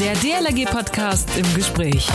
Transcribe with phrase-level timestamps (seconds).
[0.00, 2.08] Der DLRG-Podcast im Gespräch.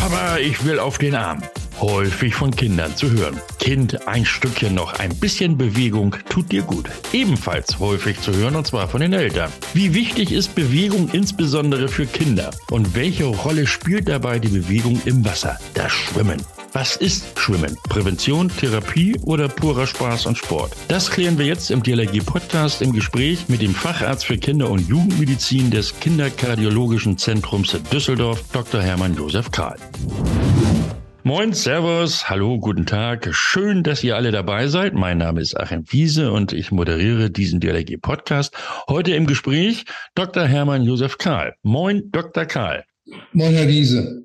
[0.00, 1.42] Papa, ich will auf den Arm.
[1.78, 3.38] Häufig von Kindern zu hören.
[3.58, 6.88] Kind, ein Stückchen noch, ein bisschen Bewegung tut dir gut.
[7.12, 9.52] Ebenfalls häufig zu hören und zwar von den Eltern.
[9.74, 12.50] Wie wichtig ist Bewegung insbesondere für Kinder?
[12.70, 16.42] Und welche Rolle spielt dabei die Bewegung im Wasser, das Schwimmen?
[16.72, 17.78] Was ist Schwimmen?
[17.88, 20.72] Prävention, Therapie oder purer Spaß und Sport?
[20.88, 24.86] Das klären wir jetzt im DLRG Podcast im Gespräch mit dem Facharzt für Kinder- und
[24.86, 28.82] Jugendmedizin des Kinderkardiologischen Zentrums Düsseldorf, Dr.
[28.82, 29.76] Hermann Josef Kahl.
[31.22, 33.28] Moin, Servus, hallo, guten Tag.
[33.32, 34.92] Schön, dass ihr alle dabei seid.
[34.92, 38.54] Mein Name ist Achim Wiese und ich moderiere diesen DLRG Podcast.
[38.88, 40.44] Heute im Gespräch Dr.
[40.44, 41.54] Hermann Josef Kahl.
[41.62, 42.44] Moin, Dr.
[42.44, 42.84] Kahl.
[43.32, 44.24] Moin, Herr Wiese.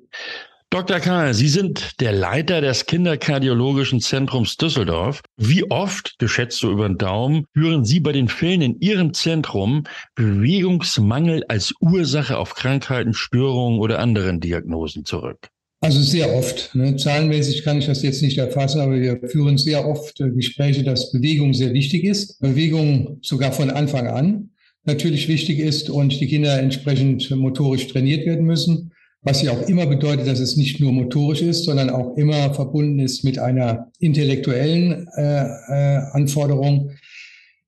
[0.74, 0.98] Dr.
[0.98, 5.22] Kahl, Sie sind der Leiter des Kinderkardiologischen Zentrums Düsseldorf.
[5.36, 9.84] Wie oft, geschätzt so über den Daumen, hören Sie bei den Fällen in Ihrem Zentrum
[10.16, 15.46] Bewegungsmangel als Ursache auf Krankheiten, Störungen oder anderen Diagnosen zurück?
[15.80, 16.74] Also sehr oft.
[16.74, 16.96] Ne?
[16.96, 21.12] Zahlenmäßig kann ich das jetzt nicht erfassen, aber wir führen sehr oft äh, Gespräche, dass
[21.12, 22.40] Bewegung sehr wichtig ist.
[22.40, 24.50] Bewegung sogar von Anfang an
[24.82, 28.90] natürlich wichtig ist und die Kinder entsprechend motorisch trainiert werden müssen
[29.24, 32.98] was ja auch immer bedeutet, dass es nicht nur motorisch ist, sondern auch immer verbunden
[32.98, 36.90] ist mit einer intellektuellen äh, äh, Anforderung.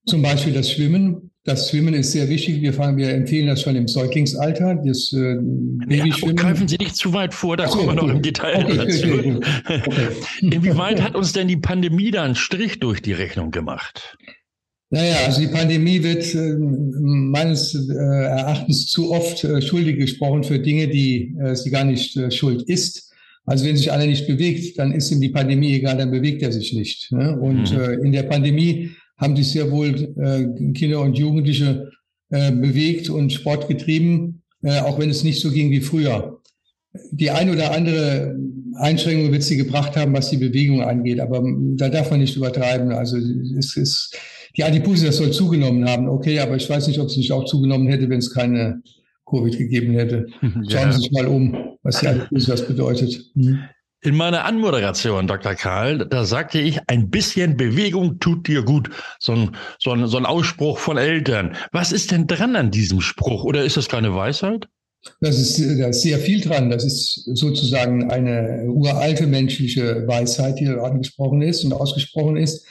[0.05, 1.31] Zum Beispiel das Schwimmen.
[1.45, 2.61] Das Schwimmen ist sehr wichtig.
[2.61, 4.75] Wir, fangen, wir empfehlen das schon im Säuglingsalter.
[4.85, 6.37] Das äh, Babyschwimmen.
[6.37, 8.77] Ja, greifen Sie nicht zu weit vor, da so, kommen wir noch im Detail okay,
[8.77, 9.09] dazu.
[9.09, 9.41] Okay,
[9.87, 10.09] okay,
[10.43, 14.19] Inwieweit hat uns denn die Pandemie da einen Strich durch die Rechnung gemacht?
[14.91, 20.61] Naja, also die Pandemie wird äh, meines äh, Erachtens zu oft äh, schuldig gesprochen für
[20.61, 23.13] Dinge, die äh, sie gar nicht äh, schuld ist.
[23.47, 26.53] Also wenn sich einer nicht bewegt, dann ist ihm die Pandemie egal, dann bewegt er
[26.53, 27.11] sich nicht.
[27.11, 27.39] Ne?
[27.39, 27.81] Und mhm.
[27.81, 29.95] Äh, in der Pandemie haben sich sehr wohl
[30.75, 31.91] Kinder und Jugendliche
[32.29, 36.43] bewegt und Sport getrieben, auch wenn es nicht so ging wie früher.
[37.13, 38.37] Die ein oder andere
[38.75, 41.43] Einschränkung wird sie gebracht haben, was die Bewegung angeht, aber
[41.77, 42.93] da darf man nicht übertreiben.
[42.93, 44.15] Also es ist
[44.57, 47.89] die Adipositas soll zugenommen haben, okay, aber ich weiß nicht, ob es nicht auch zugenommen
[47.89, 48.83] hätte, wenn es keine
[49.29, 50.27] Covid gegeben hätte.
[50.41, 50.93] Schauen ja.
[50.93, 53.21] Sie sich mal um, was die Adipositas bedeutet.
[53.35, 53.61] Hm.
[54.03, 55.55] In meiner Anmoderation, Dr.
[55.55, 58.91] Karl, da sagte ich, ein bisschen Bewegung tut dir gut.
[59.19, 61.57] So ein, so, ein, so ein Ausspruch von Eltern.
[61.73, 63.43] Was ist denn dran an diesem Spruch?
[63.43, 64.69] Oder ist das keine Weisheit?
[65.21, 66.71] Das ist, da ist sehr viel dran.
[66.71, 72.67] Das ist sozusagen eine uralte menschliche Weisheit, die angesprochen ist und ausgesprochen ist.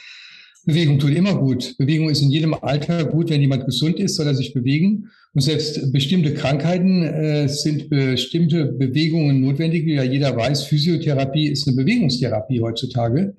[0.66, 1.76] Bewegung tut immer gut.
[1.78, 3.30] Bewegung ist in jedem Alter gut.
[3.30, 5.10] Wenn jemand gesund ist, soll er sich bewegen.
[5.34, 9.86] Und selbst bestimmte Krankheiten äh, sind bestimmte Bewegungen notwendig.
[9.86, 13.36] Wie ja jeder weiß, Physiotherapie ist eine Bewegungstherapie heutzutage.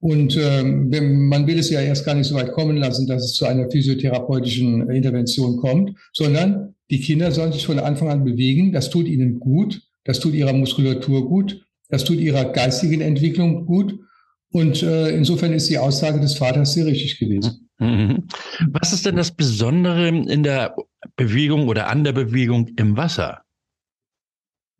[0.00, 3.24] Und ähm, wenn, man will es ja erst gar nicht so weit kommen lassen, dass
[3.24, 8.72] es zu einer physiotherapeutischen Intervention kommt, sondern die Kinder sollen sich von Anfang an bewegen.
[8.72, 9.80] Das tut ihnen gut.
[10.04, 11.64] Das tut ihrer Muskulatur gut.
[11.88, 13.98] Das tut ihrer geistigen Entwicklung gut.
[14.54, 17.68] Und äh, insofern ist die Aussage des Vaters sehr richtig gewesen.
[17.80, 18.28] Mhm.
[18.70, 20.76] Was ist denn das Besondere in der
[21.16, 23.42] Bewegung oder an der Bewegung im Wasser?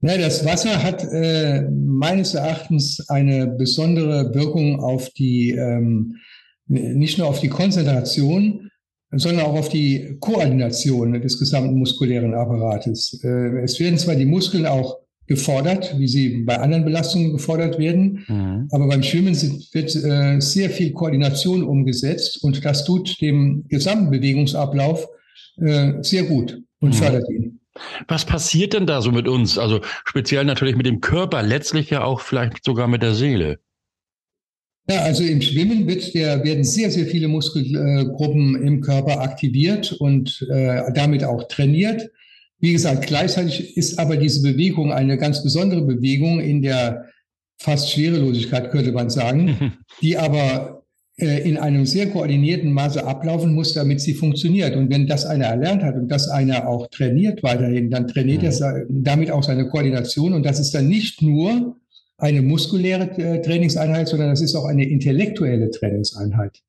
[0.00, 6.18] Ja, das Wasser hat äh, meines Erachtens eine besondere Wirkung auf die, ähm,
[6.66, 8.70] nicht nur auf die Konzentration,
[9.10, 13.20] sondern auch auf die Koordination des gesamten muskulären Apparates.
[13.24, 18.24] Äh, es werden zwar die Muskeln auch gefordert, wie sie bei anderen Belastungen gefordert werden.
[18.28, 18.68] Mhm.
[18.70, 24.10] Aber beim Schwimmen sind, wird äh, sehr viel Koordination umgesetzt und das tut dem gesamten
[24.10, 25.08] Bewegungsablauf
[25.56, 26.94] äh, sehr gut und mhm.
[26.94, 27.60] fördert ihn.
[28.06, 29.58] Was passiert denn da so mit uns?
[29.58, 33.58] Also speziell natürlich mit dem Körper, letztlich ja auch vielleicht sogar mit der Seele.
[34.88, 40.46] Ja, also im Schwimmen wird der, werden sehr, sehr viele Muskelgruppen im Körper aktiviert und
[40.50, 42.10] äh, damit auch trainiert.
[42.64, 47.04] Wie gesagt, gleichzeitig ist aber diese Bewegung eine ganz besondere Bewegung in der
[47.58, 50.82] fast Schwerelosigkeit, könnte man sagen, die aber
[51.18, 54.76] äh, in einem sehr koordinierten Maße ablaufen muss, damit sie funktioniert.
[54.76, 58.48] Und wenn das einer erlernt hat und das einer auch trainiert weiterhin, dann trainiert mhm.
[58.48, 60.32] er damit auch seine Koordination.
[60.32, 61.76] Und das ist dann nicht nur
[62.16, 66.62] eine muskuläre äh, Trainingseinheit, sondern das ist auch eine intellektuelle Trainingseinheit.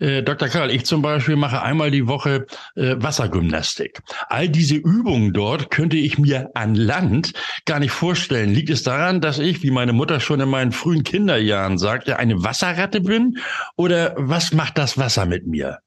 [0.00, 0.48] Äh, Dr.
[0.48, 2.46] Karl, ich zum Beispiel mache einmal die Woche
[2.76, 4.00] äh, Wassergymnastik.
[4.28, 7.32] All diese Übungen dort könnte ich mir an Land
[7.64, 8.52] gar nicht vorstellen.
[8.54, 12.42] Liegt es daran, dass ich, wie meine Mutter schon in meinen frühen Kinderjahren sagte, eine
[12.42, 13.38] Wasserratte bin?
[13.76, 15.78] Oder was macht das Wasser mit mir?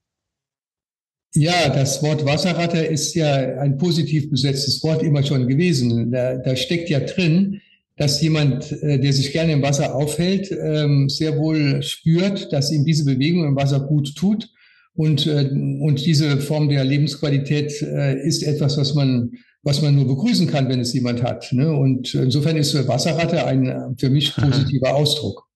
[1.33, 6.11] Ja, das Wort Wasserratte ist ja ein positiv besetztes Wort immer schon gewesen.
[6.11, 7.61] Da, da steckt ja drin,
[8.01, 12.83] dass jemand, äh, der sich gerne im Wasser aufhält, ähm, sehr wohl spürt, dass ihm
[12.83, 14.49] diese Bewegung im Wasser gut tut
[14.95, 20.07] Und, äh, und diese Form der Lebensqualität äh, ist etwas, was man, was man nur
[20.07, 21.53] begrüßen kann, wenn es jemand hat.
[21.53, 21.71] Ne?
[21.71, 25.47] Und insofern ist Wasserratte ein für mich positiver Ausdruck.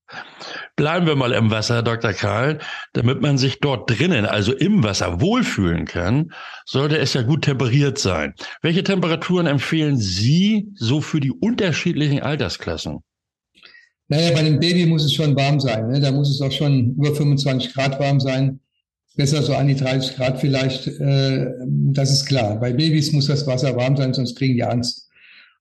[0.76, 2.12] Bleiben wir mal im Wasser, Dr.
[2.12, 2.60] Karl.
[2.92, 6.34] Damit man sich dort drinnen, also im Wasser, wohlfühlen kann,
[6.66, 8.34] sollte es ja gut temperiert sein.
[8.62, 13.00] Welche Temperaturen empfehlen Sie so für die unterschiedlichen Altersklassen?
[14.10, 15.88] Naja, bei einem Baby muss es schon warm sein.
[15.88, 16.02] Ne?
[16.02, 18.60] Da muss es auch schon über 25 Grad warm sein.
[19.16, 20.88] Besser so an die 30 Grad vielleicht.
[20.88, 21.48] Äh,
[21.94, 22.60] das ist klar.
[22.60, 25.05] Bei Babys muss das Wasser warm sein, sonst kriegen die Angst.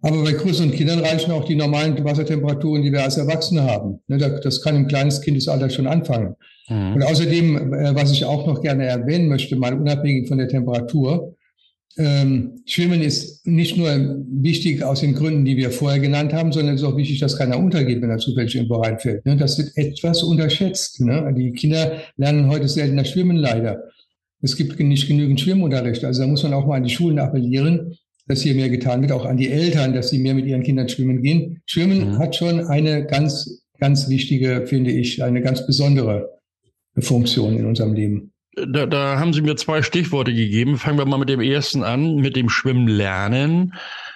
[0.04, 4.00] Aber bei größeren Kindern reichen auch die normalen Wassertemperaturen, die wir als Erwachsene haben.
[4.06, 6.34] Ne, das kann im kleines Kindesalter schon anfangen.
[6.68, 6.94] Mhm.
[6.96, 11.34] Und außerdem, äh, was ich auch noch gerne erwähnen möchte, mal unabhängig von der Temperatur,
[11.96, 13.88] ähm, Schwimmen ist nicht nur
[14.28, 17.38] wichtig aus den Gründen, die wir vorher genannt haben, sondern es ist auch wichtig, dass
[17.38, 19.24] keiner untergeht, wenn er zufällig irgendwo reinfällt.
[19.24, 19.38] Ne?
[19.38, 21.00] Das wird etwas unterschätzt.
[21.00, 21.32] Ne?
[21.34, 23.84] Die Kinder lernen heute seltener schwimmen, leider.
[24.42, 26.04] Es gibt nicht genügend Schwimmunterricht.
[26.04, 29.12] Also da muss man auch mal an die Schulen appellieren, dass hier mehr getan wird,
[29.12, 31.62] auch an die Eltern, dass sie mehr mit ihren Kindern schwimmen gehen.
[31.66, 32.18] Schwimmen mhm.
[32.18, 36.30] hat schon eine ganz, ganz wichtige, finde ich, eine ganz besondere
[36.98, 38.32] Funktion in unserem Leben.
[38.56, 40.78] Da, da haben Sie mir zwei Stichworte gegeben.
[40.78, 43.74] Fangen wir mal mit dem ersten an, mit dem Schwimmen lernen.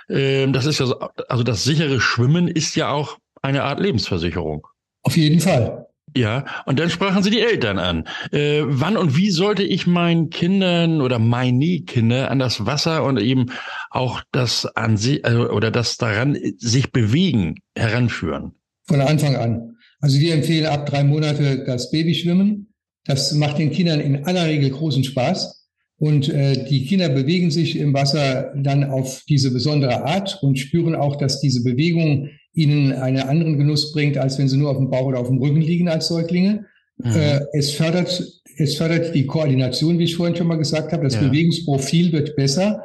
[0.09, 4.67] Ähm, das ist ja, so, also das sichere Schwimmen ist ja auch eine Art Lebensversicherung.
[5.03, 5.87] Auf jeden Fall.
[6.17, 8.05] Ja, und dann sprachen Sie die Eltern an.
[8.33, 13.21] Äh, wann und wie sollte ich meinen Kindern oder meine Kinder an das Wasser und
[13.21, 13.53] eben
[13.91, 18.53] auch das an sie äh, oder das daran sich bewegen heranführen?
[18.85, 19.77] Von Anfang an.
[20.01, 22.73] Also wir empfehlen ab drei Monate das Babyschwimmen.
[23.05, 25.59] Das macht den Kindern in aller Regel großen Spaß.
[25.99, 30.95] Und äh, die Kinder bewegen sich im Wasser dann auf diese besondere Art und spüren
[30.95, 34.91] auch, dass diese Bewegung ihnen einen anderen Genuss bringt, als wenn sie nur auf dem
[34.91, 36.67] Bauch oder auf dem Rücken liegen als Säuglinge.
[36.99, 37.13] Mhm.
[37.13, 38.25] Äh, es fördert,
[38.59, 41.03] es fördert die Koordination, wie ich vorhin schon mal gesagt habe.
[41.03, 41.23] Das ja.
[41.23, 42.85] Bewegungsprofil wird besser.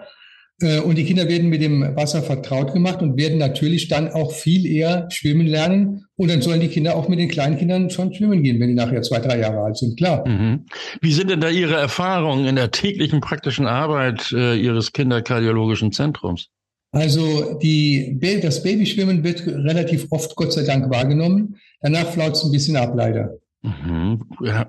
[0.64, 4.32] Äh, und die Kinder werden mit dem Wasser vertraut gemacht und werden natürlich dann auch
[4.32, 6.06] viel eher schwimmen lernen.
[6.16, 8.76] Und dann sollen die Kinder auch mit den kleinen Kindern schon schwimmen gehen, wenn die
[8.76, 10.28] nachher zwei, drei Jahre alt sind, klar.
[10.28, 10.66] Mhm.
[11.02, 16.50] Wie sind denn da Ihre Erfahrungen in der täglichen praktischen Arbeit äh, Ihres kinderkardiologischen Zentrums?
[16.92, 21.58] Also die, das Babyschwimmen wird relativ oft, Gott sei Dank, wahrgenommen.
[21.82, 23.40] Danach flaut es ein bisschen ab, leider.
[23.64, 24.20] Mhm.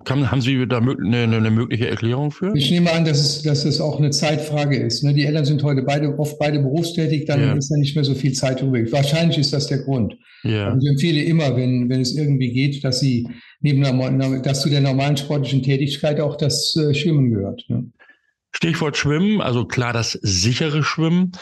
[0.04, 2.52] Kann, haben Sie da eine, eine, mögliche Erklärung für?
[2.54, 5.02] Ich nehme an, dass es, dass es auch eine Zeitfrage ist.
[5.02, 5.12] Ne?
[5.12, 7.52] Die Eltern sind heute beide, oft beide berufstätig, dann ja.
[7.54, 8.92] ist da nicht mehr so viel Zeit übrig.
[8.92, 10.16] Wahrscheinlich ist das der Grund.
[10.44, 10.70] Ja.
[10.70, 13.26] Und ich empfehle immer, wenn, wenn es irgendwie geht, dass Sie
[13.62, 17.64] neben einer, dass zu der normalen sportlichen Tätigkeit auch das äh, Schwimmen gehört.
[17.68, 17.90] Ne?
[18.54, 21.32] Stichwort Schwimmen, also klar das sichere Schwimmen.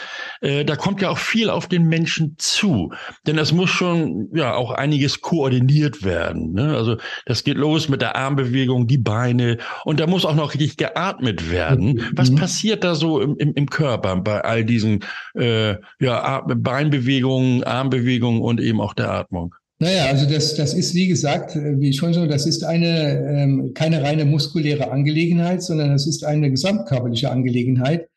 [0.41, 2.91] Äh, da kommt ja auch viel auf den Menschen zu,
[3.27, 6.53] denn es muss schon ja auch einiges koordiniert werden.
[6.53, 6.75] Ne?
[6.75, 10.77] Also das geht los mit der Armbewegung, die Beine und da muss auch noch richtig
[10.77, 11.93] geatmet werden.
[11.93, 12.11] Mhm.
[12.13, 15.03] Was passiert da so im, im, im Körper bei all diesen
[15.35, 19.55] äh, ja, Beinbewegungen, Armbewegungen und eben auch der Atmung?
[19.83, 24.01] Naja, also das, das ist, wie gesagt, wie schon so, das ist eine, ähm, keine
[24.01, 28.07] reine muskuläre Angelegenheit, sondern das ist eine gesamtkörperliche Angelegenheit.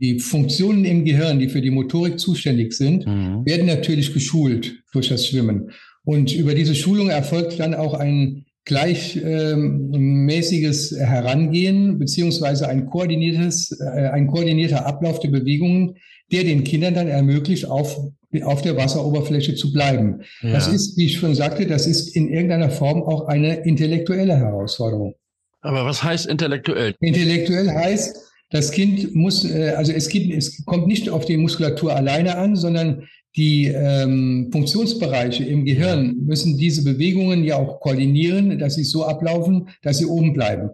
[0.00, 3.46] Die Funktionen im Gehirn, die für die Motorik zuständig sind, mhm.
[3.46, 5.70] werden natürlich geschult durch das Schwimmen.
[6.04, 14.10] Und über diese Schulung erfolgt dann auch ein gleichmäßiges ähm, Herangehen beziehungsweise ein koordiniertes, äh,
[14.10, 15.96] ein koordinierter Ablauf der Bewegungen,
[16.30, 17.98] der den Kindern dann ermöglicht, auf
[18.42, 20.20] auf der Wasseroberfläche zu bleiben.
[20.42, 20.52] Ja.
[20.52, 25.14] Das ist, wie ich schon sagte, das ist in irgendeiner Form auch eine intellektuelle Herausforderung.
[25.62, 26.94] Aber was heißt intellektuell?
[27.00, 28.18] Intellektuell heißt,
[28.50, 32.54] das Kind muss, äh, also es, gibt, es kommt nicht auf die Muskulatur alleine an,
[32.54, 39.04] sondern die ähm, Funktionsbereiche im Gehirn müssen diese Bewegungen ja auch koordinieren, dass sie so
[39.04, 40.70] ablaufen, dass sie oben bleiben.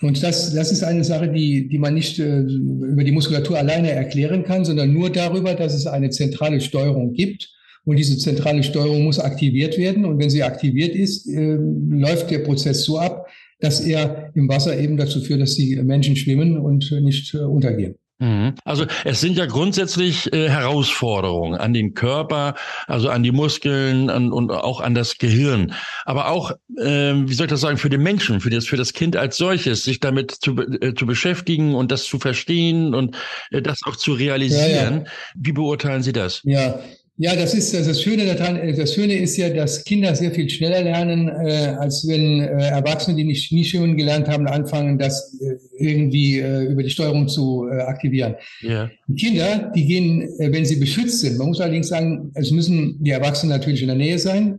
[0.00, 3.90] Und das, das ist eine Sache, die, die man nicht äh, über die Muskulatur alleine
[3.90, 7.50] erklären kann, sondern nur darüber, dass es eine zentrale Steuerung gibt.
[7.84, 10.04] Und diese zentrale Steuerung muss aktiviert werden.
[10.04, 11.56] Und wenn sie aktiviert ist, äh,
[11.88, 13.26] läuft der Prozess so ab,
[13.60, 17.94] dass er im Wasser eben dazu führt, dass die Menschen schwimmen und nicht äh, untergehen.
[18.22, 18.54] Mhm.
[18.64, 22.54] Also es sind ja grundsätzlich äh, Herausforderungen an den Körper,
[22.86, 25.74] also an die Muskeln an, und auch an das Gehirn.
[26.04, 28.92] Aber auch, äh, wie soll ich das sagen, für den Menschen, für das, für das
[28.92, 33.16] Kind als solches, sich damit zu, äh, zu beschäftigen und das zu verstehen und
[33.50, 34.94] äh, das auch zu realisieren.
[34.94, 35.04] Ja, ja.
[35.34, 36.42] Wie beurteilen Sie das?
[36.44, 36.78] Ja,
[37.18, 38.56] ja, das ist das Schöne daran.
[38.56, 42.68] Äh, das Schöne ist ja, dass Kinder sehr viel schneller lernen, äh, als wenn äh,
[42.68, 47.28] Erwachsene, die nicht nie schwimmen gelernt haben, anfangen, das äh, irgendwie äh, über die Steuerung
[47.28, 48.34] zu äh, aktivieren.
[48.62, 48.90] Yeah.
[49.16, 51.36] Kinder, die gehen, wenn sie beschützt sind.
[51.38, 54.58] Man muss allerdings sagen, es müssen die Erwachsenen natürlich in der Nähe sein.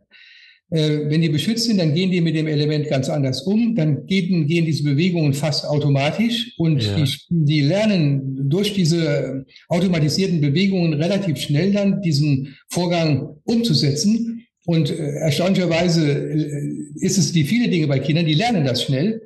[0.73, 3.75] Äh, wenn die beschützt sind, dann gehen die mit dem Element ganz anders um.
[3.75, 6.95] Dann gehen, gehen diese Bewegungen fast automatisch und ja.
[6.95, 14.47] die, die lernen durch diese automatisierten Bewegungen relativ schnell dann diesen Vorgang umzusetzen.
[14.65, 19.21] Und äh, erstaunlicherweise äh, ist es wie viele Dinge bei Kindern, die lernen das schnell.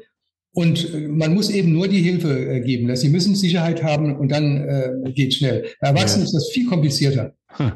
[0.58, 2.96] Und man muss eben nur die Hilfe geben.
[2.96, 5.68] Sie müssen Sicherheit haben und dann äh, geht schnell.
[5.82, 6.26] Bei Erwachsenen ja.
[6.26, 7.34] ist das viel komplizierter.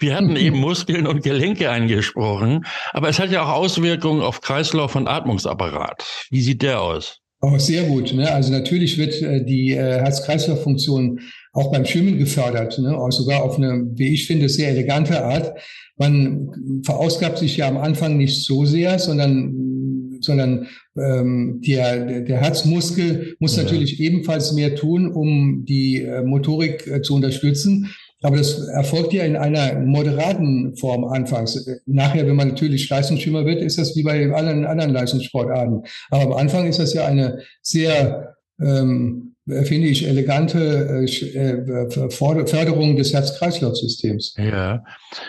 [0.00, 4.96] Wir hatten eben Muskeln und Gelenke angesprochen, aber es hat ja auch Auswirkungen auf Kreislauf
[4.96, 6.26] und Atmungsapparat.
[6.30, 7.20] Wie sieht der aus?
[7.40, 8.12] Auch sehr gut.
[8.12, 8.28] Ne?
[8.28, 11.20] Also natürlich wird äh, die äh, Herz-Kreislauf-Funktion
[11.52, 12.98] auch beim Schwimmen gefördert, ne?
[12.98, 15.52] auch sogar auf eine, wie ich finde, sehr elegante Art.
[15.96, 19.63] Man verausgabt sich ja am Anfang nicht so sehr, sondern
[20.24, 20.66] sondern
[20.96, 23.62] ähm, der, der Herzmuskel muss ja.
[23.62, 27.94] natürlich ebenfalls mehr tun, um die äh, Motorik äh, zu unterstützen.
[28.24, 31.68] Aber das erfolgt ja in einer moderaten Form anfangs.
[31.84, 35.82] Nachher, wenn man natürlich Leistungsschwimmer wird, ist das wie bei allen anderen Leistungssportarten.
[36.10, 41.38] Aber am Anfang ist das ja eine sehr, ähm, finde ich, elegante äh,
[41.84, 44.36] äh Förderung des Herz-Kreislauf-Systems.
[44.38, 44.82] Ja.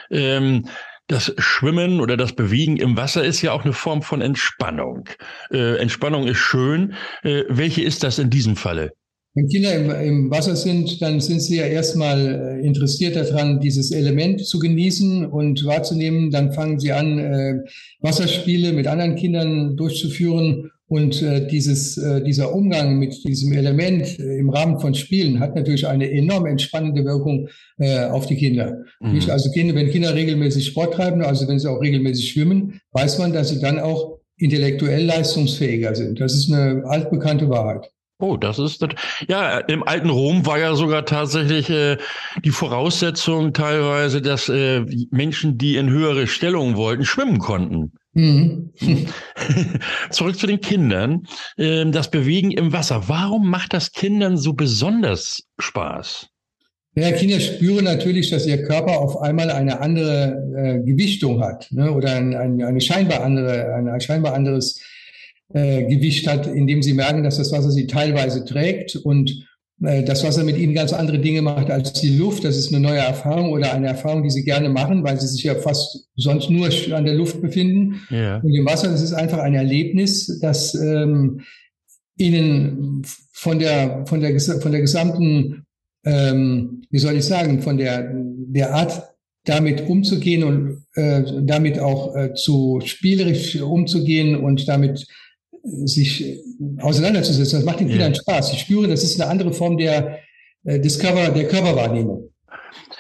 [0.10, 0.64] Ähm
[1.08, 5.08] das Schwimmen oder das Bewegen im Wasser ist ja auch eine Form von Entspannung.
[5.52, 6.94] Äh, Entspannung ist schön.
[7.24, 8.92] Äh, welche ist das in diesem Falle?
[9.36, 13.92] Wenn Kinder im, im, Wasser sind, dann sind sie ja erstmal äh, interessiert daran, dieses
[13.92, 16.32] Element zu genießen und wahrzunehmen.
[16.32, 17.56] Dann fangen sie an, äh,
[18.00, 20.72] Wasserspiele mit anderen Kindern durchzuführen.
[20.88, 25.56] Und äh, dieses, äh, dieser Umgang mit diesem Element äh, im Rahmen von Spielen hat
[25.56, 28.84] natürlich eine enorm entspannende Wirkung äh, auf die Kinder.
[29.00, 29.22] Mhm.
[29.30, 33.34] Also Kinder, wenn Kinder regelmäßig Sport treiben, also wenn sie auch regelmäßig schwimmen, weiß man,
[33.34, 36.20] dass sie dann auch intellektuell leistungsfähiger sind.
[36.20, 37.90] Das ist eine altbekannte Wahrheit.
[38.20, 38.92] Oh, das ist das.
[39.28, 41.98] Ja, im alten Rom war ja sogar tatsächlich äh,
[42.44, 47.92] die Voraussetzung teilweise, dass äh, Menschen, die in höhere Stellungen wollten, schwimmen konnten.
[48.16, 48.72] Mhm.
[50.10, 51.28] Zurück zu den Kindern.
[51.58, 53.08] Ähm, das Bewegen im Wasser.
[53.08, 56.28] Warum macht das Kindern so besonders Spaß?
[56.98, 61.92] Ja, Kinder spüren natürlich, dass ihr Körper auf einmal eine andere äh, Gewichtung hat ne?
[61.92, 64.80] oder ein, ein, eine scheinbar andere, ein, ein scheinbar anderes
[65.54, 69.46] äh, Gewicht hat, indem sie merken, dass das Wasser sie teilweise trägt und
[69.78, 72.46] das Wasser mit ihnen ganz andere Dinge macht als die Luft.
[72.46, 75.44] Das ist eine neue Erfahrung oder eine Erfahrung, die sie gerne machen, weil sie sich
[75.44, 78.02] ja fast sonst nur an der Luft befinden.
[78.10, 78.38] Ja.
[78.38, 81.42] Und im Wasser, das ist einfach ein Erlebnis, das ähm,
[82.18, 83.02] ihnen
[83.34, 85.66] von der, von der, von der gesamten,
[86.06, 89.04] ähm, wie soll ich sagen, von der, der Art
[89.44, 95.06] damit umzugehen und äh, damit auch äh, zu spielerisch umzugehen und damit
[95.66, 96.40] sich
[96.80, 97.60] auseinanderzusetzen.
[97.60, 98.20] Das macht den Kindern ja.
[98.20, 98.54] Spaß.
[98.54, 100.20] Ich spüre, das ist eine andere Form der,
[100.64, 102.30] äh, Körper, der Körperwahrnehmung.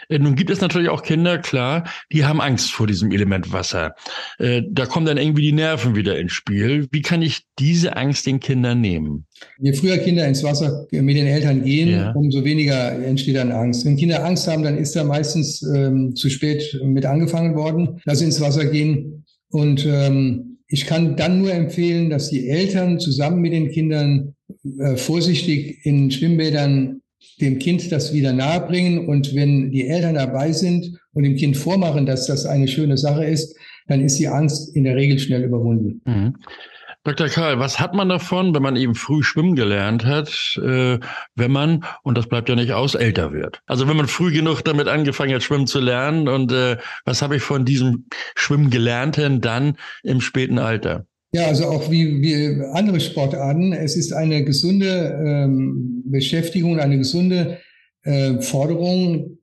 [0.09, 3.95] Äh, nun gibt es natürlich auch Kinder, klar, die haben Angst vor diesem Element Wasser.
[4.39, 6.87] Äh, da kommen dann irgendwie die Nerven wieder ins Spiel.
[6.91, 9.25] Wie kann ich diese Angst den Kindern nehmen?
[9.59, 12.11] Je früher Kinder ins Wasser mit den Eltern gehen, ja.
[12.11, 13.85] umso weniger entsteht dann Angst.
[13.85, 18.19] Wenn Kinder Angst haben, dann ist da meistens ähm, zu spät mit angefangen worden, dass
[18.19, 19.25] sie ins Wasser gehen.
[19.49, 24.35] Und ähm, ich kann dann nur empfehlen, dass die Eltern zusammen mit den Kindern
[24.79, 27.01] äh, vorsichtig in Schwimmbädern
[27.41, 29.07] dem Kind das wieder nahebringen.
[29.07, 33.25] Und wenn die Eltern dabei sind und dem Kind vormachen, dass das eine schöne Sache
[33.25, 33.55] ist,
[33.87, 36.01] dann ist die Angst in der Regel schnell überwunden.
[36.05, 36.35] Mhm.
[37.05, 37.29] Dr.
[37.29, 40.97] Karl, was hat man davon, wenn man eben früh schwimmen gelernt hat, äh,
[41.35, 43.61] wenn man, und das bleibt ja nicht aus, älter wird?
[43.67, 47.35] Also wenn man früh genug damit angefangen hat, schwimmen zu lernen und äh, was habe
[47.35, 51.05] ich von diesem Schwimmen gelernten dann im späten Alter?
[51.31, 53.73] Ja, also auch wie, wie andere Sportarten.
[53.73, 57.59] Es ist eine gesunde ähm, Beschäftigung, eine gesunde
[58.03, 59.37] äh, Forderung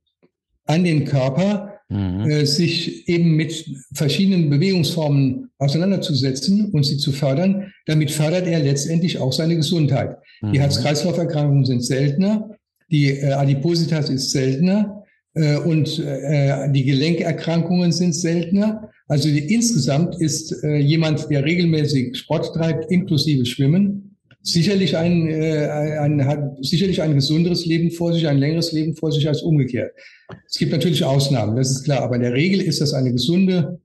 [0.65, 2.29] an den Körper, mhm.
[2.29, 7.71] äh, sich eben mit verschiedenen Bewegungsformen auseinanderzusetzen und sie zu fördern.
[7.85, 10.17] Damit fördert er letztendlich auch seine Gesundheit.
[10.41, 10.53] Mhm.
[10.53, 12.49] Die Herz-Kreislauf-Erkrankungen sind seltener,
[12.91, 15.03] die äh, Adipositas ist seltener
[15.35, 18.89] äh, und äh, die Gelenkerkrankungen sind seltener.
[19.07, 24.02] Also die, insgesamt ist äh, jemand, der regelmäßig Sport treibt, inklusive Schwimmen,
[24.43, 29.11] sicherlich ein, äh, ein, hat sicherlich ein gesunderes Leben vor sich, ein längeres Leben vor
[29.11, 29.93] sich als umgekehrt.
[30.47, 33.79] Es gibt natürlich Ausnahmen, das ist klar, aber in der Regel ist das eine gesunde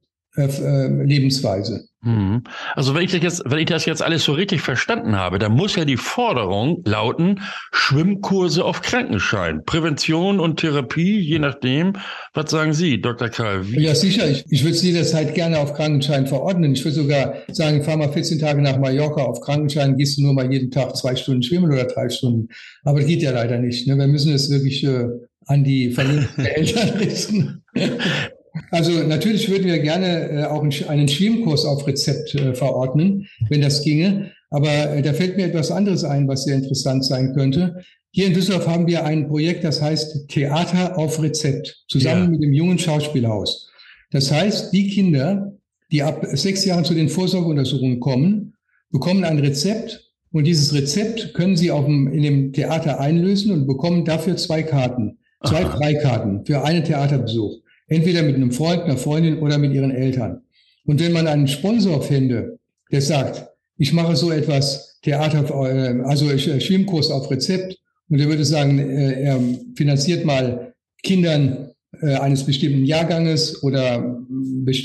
[0.47, 1.89] Lebensweise.
[2.03, 2.45] Mhm.
[2.77, 5.53] Also wenn ich das jetzt, wenn ich das jetzt alles so richtig verstanden habe, dann
[5.53, 7.41] muss ja die Forderung lauten,
[7.73, 11.95] Schwimmkurse auf Krankenschein, Prävention und Therapie, je nachdem.
[12.35, 13.29] Was sagen Sie, Dr.
[13.31, 13.65] Karl?
[13.73, 14.31] Ja, sicher.
[14.31, 16.73] Ich, ich würde es jederzeit gerne auf Krankenschein verordnen.
[16.75, 20.35] Ich würde sogar sagen, fahr mal 14 Tage nach Mallorca auf Krankenschein, gehst du nur
[20.35, 22.49] mal jeden Tag zwei Stunden schwimmen oder drei Stunden.
[22.85, 23.89] Aber das geht ja leider nicht.
[23.89, 23.97] Ne?
[23.97, 25.07] Wir müssen es wirklich äh,
[25.47, 27.65] an die Familien der Eltern richten.
[28.71, 33.83] Also natürlich würden wir gerne äh, auch einen Schwimmkurs auf Rezept äh, verordnen, wenn das
[33.83, 34.33] ginge.
[34.51, 37.83] Aber äh, da fällt mir etwas anderes ein, was sehr interessant sein könnte.
[38.11, 42.31] Hier in Düsseldorf haben wir ein Projekt, das heißt Theater auf Rezept, zusammen ja.
[42.31, 43.71] mit dem jungen Schauspielhaus.
[44.11, 45.53] Das heißt, die Kinder,
[45.93, 48.55] die ab sechs Jahren zu den Vorsorgeuntersuchungen kommen,
[48.91, 53.67] bekommen ein Rezept und dieses Rezept können sie auf dem, in dem Theater einlösen und
[53.67, 55.77] bekommen dafür zwei Karten, zwei Aha.
[55.77, 57.61] Freikarten für einen Theaterbesuch.
[57.89, 60.43] Entweder mit einem Freund, einer Freundin oder mit ihren Eltern.
[60.85, 62.59] Und wenn man einen Sponsor fände,
[62.91, 63.47] der sagt,
[63.79, 67.77] ich mache so etwas Theater, äh, also äh, Schwimmkurs auf Rezept,
[68.11, 69.41] und er würde sagen, äh, er
[69.77, 71.65] finanziert mal Kindern
[72.01, 74.21] eines bestimmten Jahrganges oder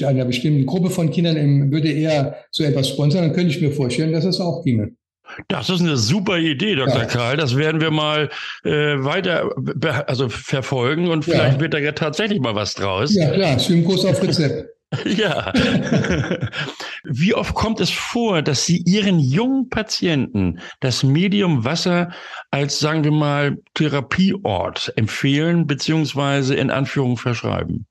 [0.05, 4.13] einer bestimmten Gruppe von Kindern, würde er so etwas sponsern, dann könnte ich mir vorstellen,
[4.13, 4.95] dass das auch ginge.
[5.48, 7.00] Das ist eine super Idee, Dr.
[7.02, 7.06] Ja.
[7.06, 7.38] Karl.
[7.38, 8.30] Das werden wir mal
[8.63, 9.50] äh, weiter
[10.08, 11.60] also verfolgen und vielleicht ja.
[11.62, 13.13] wird da ja tatsächlich mal was draus.
[13.13, 14.70] Ja, klar, Schwimmkurs auf Rezept.
[15.06, 15.52] ja.
[17.04, 22.12] Wie oft kommt es vor, dass Sie Ihren jungen Patienten das Medium Wasser
[22.52, 27.88] als, sagen wir mal, Therapieort empfehlen, beziehungsweise in Anführung verschreiben?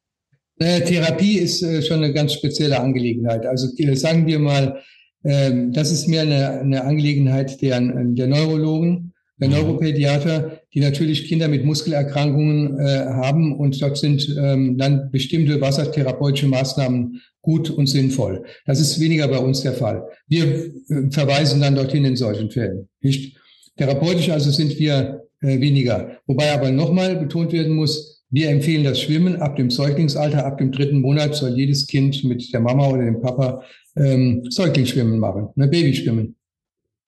[0.56, 3.44] Naja, Therapie ist äh, schon eine ganz spezielle Angelegenheit.
[3.46, 4.82] Also äh, sagen wir mal,
[5.24, 9.54] ähm, das ist mehr eine, eine Angelegenheit der, der Neurologen, der mhm.
[9.54, 16.46] Neuropädiater, die natürlich Kinder mit Muskelerkrankungen äh, haben und dort sind ähm, dann bestimmte wassertherapeutische
[16.46, 18.44] Maßnahmen gut und sinnvoll.
[18.66, 20.04] Das ist weniger bei uns der Fall.
[20.28, 20.70] Wir äh,
[21.10, 22.88] verweisen dann dorthin in solchen Fällen.
[23.00, 23.36] Nicht?
[23.76, 26.18] Therapeutisch also sind wir äh, weniger.
[26.26, 30.72] Wobei aber nochmal betont werden muss, wir empfehlen das Schwimmen ab dem Säuglingsalter, ab dem
[30.72, 33.62] dritten Monat soll jedes Kind mit der Mama oder dem Papa
[33.94, 36.34] ähm, Säuglingsschwimmen machen, ne, Babyschwimmen.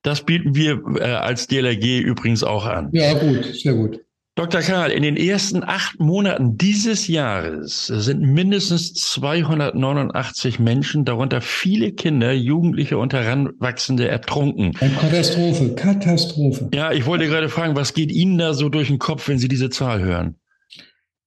[0.02, 2.90] Das bieten wir äh, als DLRG übrigens auch an.
[2.92, 4.00] Ja, gut, sehr gut.
[4.36, 4.60] Dr.
[4.62, 12.32] Karl, in den ersten acht Monaten dieses Jahres sind mindestens 289 Menschen, darunter viele Kinder,
[12.32, 14.76] Jugendliche und Heranwachsende, ertrunken.
[14.80, 16.68] Eine Katastrophe, Katastrophe.
[16.74, 19.48] Ja, ich wollte gerade fragen, was geht Ihnen da so durch den Kopf, wenn Sie
[19.48, 20.34] diese Zahl hören?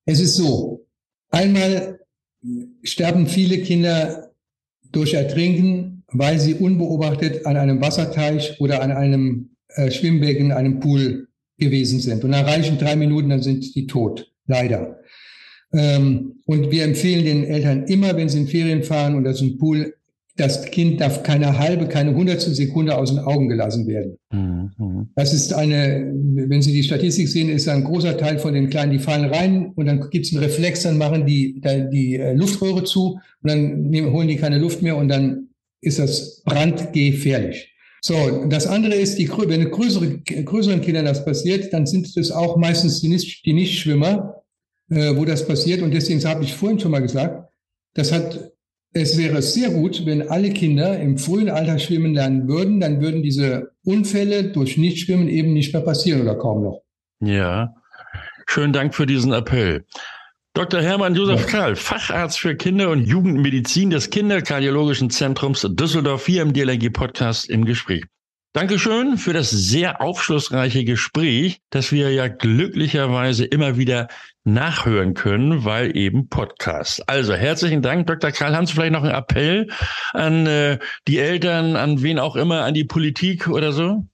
[0.08, 0.88] Es ist so,
[1.32, 2.00] einmal
[2.82, 4.32] sterben viele Kinder
[4.94, 11.28] durch Ertrinken, weil sie unbeobachtet an einem Wasserteich oder an einem äh, Schwimmbecken, einem Pool
[11.58, 12.24] gewesen sind.
[12.24, 14.32] Und nach reichen drei Minuten, dann sind die tot.
[14.46, 14.98] Leider.
[15.74, 19.42] Ähm, und wir empfehlen den Eltern immer, wenn sie in Ferien fahren und das ist
[19.42, 19.94] ein Pool,
[20.38, 24.18] das Kind darf keine halbe, keine hundertstel Sekunde aus den Augen gelassen werden.
[24.32, 25.10] Mhm.
[25.16, 28.92] Das ist eine, wenn Sie die Statistik sehen, ist ein großer Teil von den Kleinen,
[28.92, 31.60] die fallen rein und dann gibt es einen Reflex, dann machen die
[31.92, 35.50] die äh, Luftröhre zu und dann nehmen, holen die keine Luft mehr und dann
[35.82, 37.74] ist das brandgefährlich.
[38.02, 42.58] So, das andere ist, die, wenn größere, größeren Kindern das passiert, dann sind es auch
[42.58, 44.44] meistens die, Nicht, die Nichtschwimmer,
[44.90, 45.82] äh, wo das passiert.
[45.82, 47.52] Und deswegen habe ich vorhin schon mal gesagt,
[47.96, 48.52] das hat
[49.02, 53.24] es wäre sehr gut, wenn alle Kinder im frühen Alter schwimmen lernen würden, dann würden
[53.24, 56.82] diese Unfälle durch Nichtschwimmen eben nicht mehr passieren oder kaum noch.
[57.20, 57.74] Ja,
[58.48, 59.86] schönen Dank für diesen Appell.
[60.54, 60.82] Dr.
[60.82, 61.46] Hermann Josef.
[61.46, 67.64] Karl, Facharzt für Kinder- und Jugendmedizin des Kinderkardiologischen Zentrums Düsseldorf, hier im DLRG Podcast im
[67.64, 68.06] Gespräch.
[68.54, 74.08] Dankeschön für das sehr aufschlussreiche Gespräch, das wir ja glücklicherweise immer wieder
[74.46, 77.08] nachhören können, weil eben Podcast.
[77.08, 78.32] Also herzlichen Dank, Dr.
[78.32, 78.56] Karl.
[78.56, 79.68] Haben Sie vielleicht noch einen Appell
[80.14, 84.06] an äh, die Eltern, an wen auch immer, an die Politik oder so?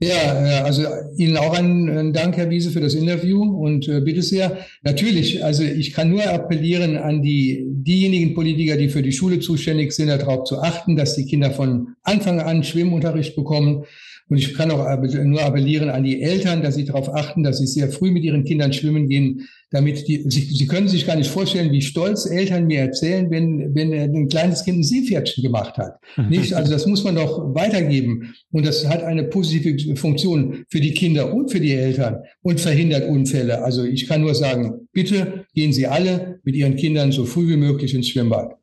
[0.00, 0.84] Ja, also
[1.16, 4.58] Ihnen auch einen Dank, Herr Wiese, für das Interview und äh, bitte sehr.
[4.82, 9.92] Natürlich, also ich kann nur appellieren an die diejenigen Politiker, die für die Schule zuständig
[9.92, 13.84] sind, darauf zu achten, dass die Kinder von Anfang an Schwimmunterricht bekommen
[14.28, 14.86] und ich kann auch
[15.24, 18.44] nur appellieren an die Eltern, dass sie darauf achten, dass sie sehr früh mit ihren
[18.44, 22.66] Kindern schwimmen gehen, damit die, sie, sie können sich gar nicht vorstellen, wie stolz Eltern
[22.66, 25.98] mir erzählen, wenn, wenn ein kleines Kind ein Seepferdchen gemacht hat.
[26.28, 26.54] Nicht?
[26.54, 28.34] Also das muss man doch weitergeben.
[28.50, 33.08] Und das hat eine positive Funktion für die Kinder und für die Eltern und verhindert
[33.08, 33.62] Unfälle.
[33.62, 37.56] Also ich kann nur sagen, bitte gehen Sie alle mit Ihren Kindern so früh wie
[37.56, 38.57] möglich ins Schwimmbad.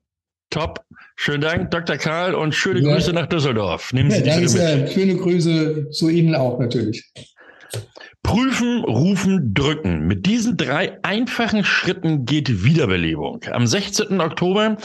[0.50, 0.82] Top.
[1.16, 1.98] Schönen Dank, Dr.
[1.98, 2.94] Karl, und schöne ja.
[2.94, 3.94] Grüße nach Düsseldorf.
[3.94, 4.88] Nehmen Sie ja, danke sehr.
[4.88, 7.04] Schöne Grüße zu Ihnen auch natürlich.
[8.26, 10.08] Prüfen, rufen, drücken.
[10.08, 13.44] Mit diesen drei einfachen Schritten geht Wiederbelebung.
[13.52, 14.20] Am 16.
[14.20, 14.78] Oktober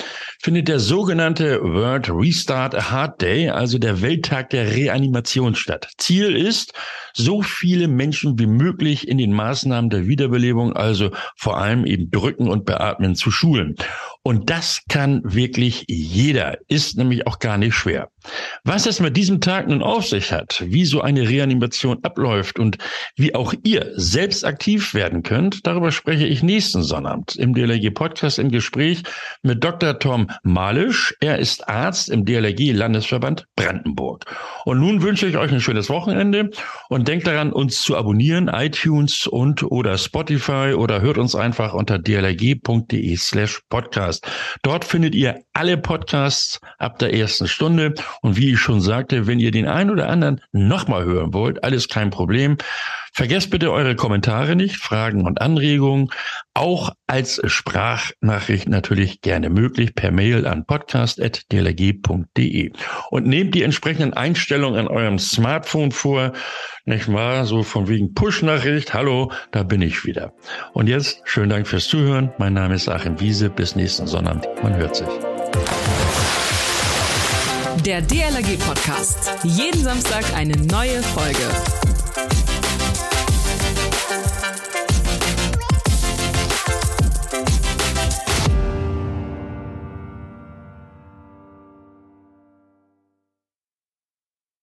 [0.42, 5.88] findet der sogenannte World Restart a Heart Day, also der Welttag der Reanimation statt.
[5.96, 6.74] Ziel ist,
[7.14, 12.46] so viele Menschen wie möglich in den Maßnahmen der Wiederbelebung, also vor allem eben drücken
[12.46, 13.74] und beatmen, zu schulen.
[14.22, 18.10] Und das kann wirklich jeder, ist nämlich auch gar nicht schwer.
[18.64, 22.76] Was es mit diesem Tag nun auf sich hat, wie so eine Reanimation abläuft und
[23.16, 28.38] wie auch ihr selbst aktiv werden könnt, darüber spreche ich nächsten Sonnabend im DLRG Podcast
[28.38, 29.04] im Gespräch
[29.42, 29.98] mit Dr.
[29.98, 31.14] Tom Malisch.
[31.20, 34.26] Er ist Arzt im DLRG Landesverband Brandenburg.
[34.66, 36.50] Und nun wünsche ich euch ein schönes Wochenende
[36.90, 41.98] und denkt daran, uns zu abonnieren, iTunes und oder Spotify oder hört uns einfach unter
[41.98, 43.62] dlrg.de slash
[44.20, 44.58] podcast.
[44.62, 49.40] Dort findet ihr alle Podcasts ab der ersten Stunde und wie ich schon sagte, wenn
[49.40, 52.56] ihr den einen oder anderen nochmal hören wollt, alles kein Problem.
[53.12, 56.10] Vergesst bitte eure Kommentare nicht, Fragen und Anregungen.
[56.60, 62.72] Auch als Sprachnachricht natürlich gerne möglich per Mail an podcast.dlg.de.
[63.08, 66.34] Und nehmt die entsprechenden Einstellungen an eurem Smartphone vor.
[66.84, 67.46] Nicht wahr?
[67.46, 68.92] So von wegen Push-Nachricht.
[68.92, 70.34] Hallo, da bin ich wieder.
[70.74, 72.30] Und jetzt schönen Dank fürs Zuhören.
[72.36, 73.48] Mein Name ist Achim Wiese.
[73.48, 74.46] Bis nächsten Sonnabend.
[74.62, 75.08] Man hört sich.
[77.86, 79.32] Der DLRG Podcast.
[79.44, 81.48] Jeden Samstag eine neue Folge.